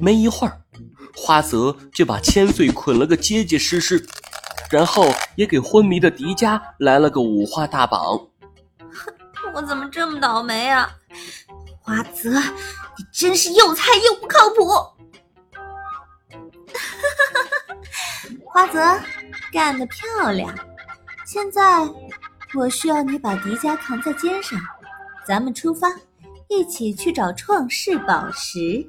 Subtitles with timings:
[0.00, 0.60] 没一会儿，
[1.16, 4.04] 花泽就把千岁捆了个结结实实，
[4.70, 8.00] 然后也给昏迷的迪迦来了个五花大绑。
[9.54, 10.90] 我怎么这么倒霉啊？
[11.80, 14.64] 花泽，你真是又菜又不靠谱！
[18.46, 18.80] 花泽，
[19.52, 20.54] 干得漂亮！
[21.26, 21.60] 现在
[22.54, 24.58] 我需要你把迪迦扛在肩上，
[25.26, 25.88] 咱们出发，
[26.48, 28.86] 一起去找创世宝石。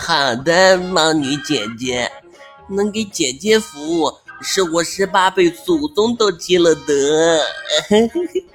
[0.00, 2.10] 好的，猫女姐姐，
[2.68, 7.40] 能给姐姐服务，是我十八辈祖宗都积了德。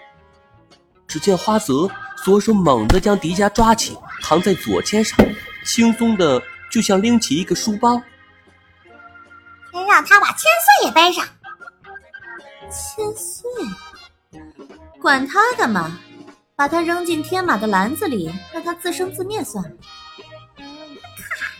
[1.07, 1.89] 只见花泽
[2.23, 5.17] 左手猛地将迪迦抓起，扛在左肩上，
[5.65, 8.01] 轻松的就像拎起一个书包。
[9.71, 11.25] 先让他把千岁也背上。
[12.69, 13.49] 千岁，
[15.01, 15.97] 管他干嘛？
[16.55, 19.71] 把他扔进天马的篮子里，让他自生自灭算了。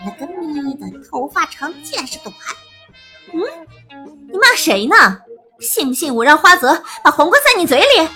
[0.08, 2.34] 卡了个咪的，头发长见识短。
[3.34, 3.42] 嗯，
[4.32, 4.96] 你骂谁呢？
[5.60, 8.10] 信不信我让花泽把黄瓜塞你嘴里？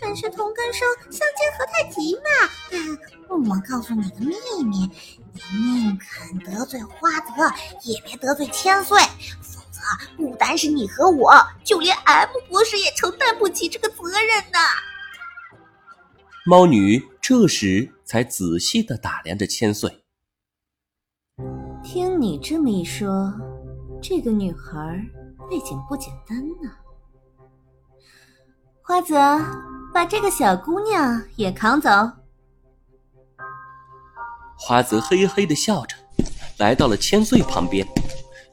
[0.00, 2.30] 本是同根生，相煎何太急嘛！
[2.70, 2.98] 嗯，
[3.48, 4.88] 我告诉你个秘密，
[5.32, 8.96] 你宁肯得罪花泽，也别得罪千岁，
[9.42, 9.80] 否则
[10.16, 14.58] 不单是你和我，就连 M 博士也承担不起这个责任呐！
[16.46, 20.02] 猫女这时才仔细的打量着千岁，
[21.84, 23.30] 听你这么一说，
[24.00, 24.98] 这个女孩
[25.50, 26.70] 背景不简单呢。
[28.82, 29.14] 花泽。
[29.92, 31.90] 把这个小姑娘也扛走。
[34.56, 35.94] 花泽嘿嘿的笑着，
[36.56, 37.86] 来到了千岁旁边，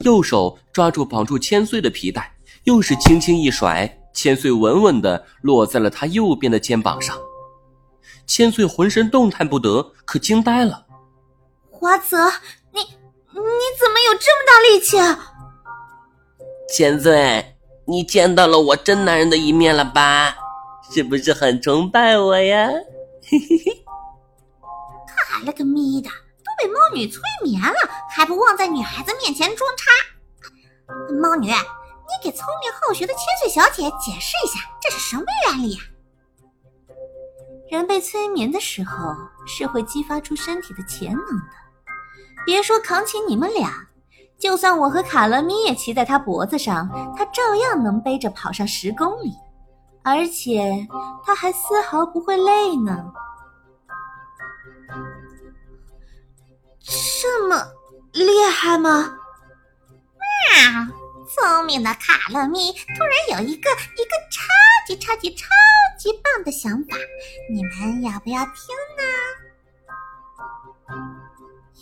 [0.00, 2.30] 右手抓住绑住千岁的皮带，
[2.64, 7.16] 又是轻轻一甩，千岁稳稳的落在了他右边的肩膀上。
[8.26, 10.84] 千岁浑身动弹不得，可惊呆了。
[11.70, 12.16] 华泽，
[12.72, 13.40] 你你
[13.78, 15.32] 怎么有这么大力气啊？
[16.68, 17.56] 千岁，
[17.86, 20.36] 你见到了我真男人的一面了吧？
[20.92, 22.68] 是不是很崇拜我呀？
[23.28, 23.84] 嘿嘿嘿！
[25.06, 27.76] 卡了个咪的，都被猫女催眠了，
[28.10, 29.90] 还不忘在女孩子面前装叉。
[31.20, 35.80] 猫女，你给聪明好学的千岁小姐解释一下，这是什么原理呀？
[37.70, 39.14] 人被催眠的时候
[39.46, 41.56] 是会激发出身体的潜能的。
[42.44, 43.88] 别说扛起你们俩，
[44.38, 49.32] 就算我和卡乐咪也骑在他脖子上，他照样能背着跑上十公里。
[50.04, 50.86] 而且
[51.24, 53.12] 他还丝毫不会累呢，
[56.80, 57.60] 这么
[58.12, 59.18] 厉害吗？
[60.54, 60.86] 喵！
[61.28, 64.46] 聪明的卡乐咪突然有一个一个超
[64.86, 65.48] 级超级超
[66.06, 66.96] 级棒的想法，
[67.50, 68.54] 你们要不要听
[68.96, 69.02] 呢？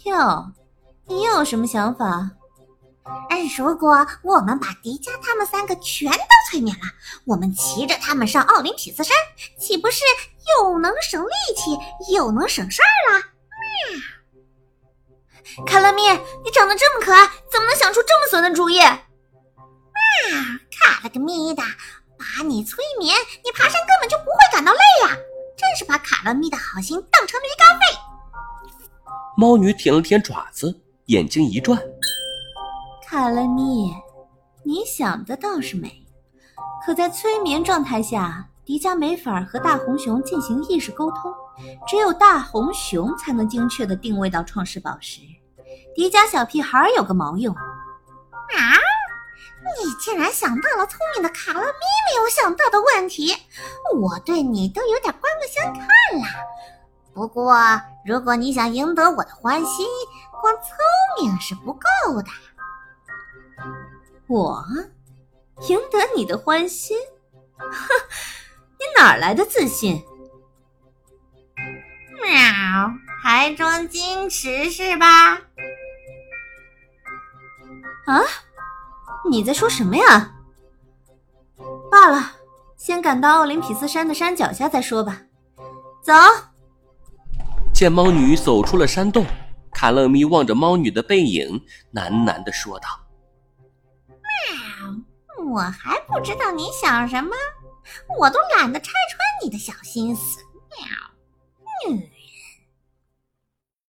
[0.07, 0.51] 哟，
[1.07, 2.31] 你有什么想法？
[3.29, 6.19] 哎，如果我们把迪迦他们三个全都
[6.51, 6.85] 催眠了，
[7.27, 9.15] 我们骑着他们上奥林匹斯山，
[9.61, 10.01] 岂不是
[10.57, 11.79] 又能省力气，
[12.15, 13.21] 又能省事儿了？
[15.53, 15.67] 喵！
[15.67, 16.03] 卡拉咪，
[16.43, 18.79] 你长得这么可爱，怎么能想出这么损的主意？
[18.81, 19.05] 啊！
[20.81, 21.63] 卡了个咪的，
[22.17, 23.15] 把你催眠，
[23.45, 23.94] 你爬山根
[26.25, 27.85] 把卡乐咪的好心当成驴肝肺。
[29.37, 31.79] 猫女舔了舔爪子，眼睛一转。
[33.07, 33.93] 卡了咪，
[34.65, 36.03] 你想的倒是美，
[36.85, 41.31] 可在催眠状态下，迪迦没法和大红熊进行意识沟通，
[41.87, 45.21] 只有大红熊才能精确的定位到创世宝石。
[45.95, 47.55] 迪迦小屁孩有个毛用！
[47.55, 47.61] 啊！
[49.83, 53.35] 你竟然想到了聪明的卡拉咪没有想到的问题，
[54.01, 55.85] 我对你都有点刮目相看
[56.21, 56.27] 了。
[57.13, 57.57] 不过，
[58.05, 59.87] 如果你想赢得我的欢心，
[60.41, 60.69] 光聪
[61.23, 61.81] 明是不够
[62.23, 62.29] 的。
[64.27, 64.65] 我
[65.69, 66.97] 赢得你的欢心？
[67.57, 67.69] 哼，
[68.79, 70.03] 你哪来的自信？
[72.21, 72.33] 喵，
[73.23, 75.41] 还装矜持是吧？
[78.07, 78.21] 啊，
[79.29, 80.33] 你在说什么呀？
[81.91, 82.33] 罢了，
[82.77, 85.23] 先赶到奥林匹斯山的山脚下再说吧。
[86.03, 86.13] 走。
[87.73, 89.25] 见猫女走出了山洞，
[89.73, 91.61] 卡乐咪望着猫女的背影，
[91.95, 92.89] 喃喃的说道。
[94.09, 97.31] 喵我还不知道你想什么，
[98.19, 100.41] 我都懒得拆穿你的小心思。
[100.71, 101.14] 喵，嗯。